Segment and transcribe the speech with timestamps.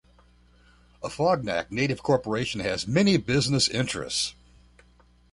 [1.03, 4.33] Afognak Native Corporation has many business interests.